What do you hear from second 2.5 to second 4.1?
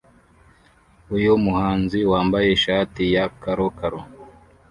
ishati ya karokaro